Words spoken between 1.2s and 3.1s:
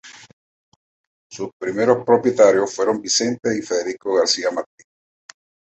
Sus primeros propietarios fueron